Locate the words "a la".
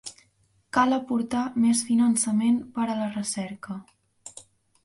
2.89-3.13